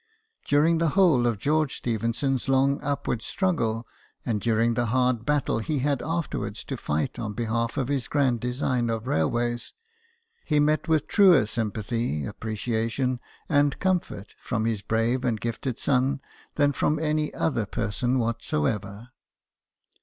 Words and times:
During 0.47 0.79
the 0.79 0.89
whole 0.97 1.27
of 1.27 1.37
George 1.37 1.77
Stephen 1.77 2.11
son's 2.15 2.49
long 2.49 2.81
upward 2.81 3.21
struggle, 3.21 3.85
and 4.25 4.41
during 4.41 4.73
the 4.73 4.87
hard 4.87 5.27
battle 5.27 5.59
he 5.59 5.77
had 5.77 6.01
afterwards 6.01 6.63
to 6.63 6.75
fight 6.75 7.19
on 7.19 7.33
behalf 7.33 7.77
of 7.77 7.87
his 7.87 8.07
grand 8.07 8.39
design 8.39 8.89
of 8.89 9.05
railways, 9.05 9.73
he 10.43 10.59
met 10.59 10.87
with 10.87 11.05
truer 11.05 11.45
sympathy, 11.45 12.25
appreciation, 12.25 13.19
and 13.47 13.79
comfort 13.79 14.33
from 14.39 14.65
his 14.65 14.81
brave 14.81 15.23
and 15.23 15.39
gifted 15.39 15.77
son 15.77 16.19
than 16.55 16.71
from 16.73 16.97
any 16.97 17.31
other 17.35 17.67
person 17.67 18.17
whatsoever. 18.17 19.09